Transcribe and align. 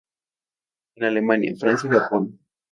En 0.95 1.03
Alemania, 1.03 1.53
Francia 1.55 1.87
y 1.91 1.93
Japón. 1.95 2.39